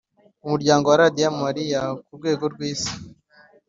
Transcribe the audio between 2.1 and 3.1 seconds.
rwego rw Isi